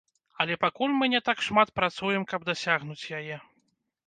[0.43, 3.41] Але пакуль мы не так шмат працуем, каб дасягнуць яе.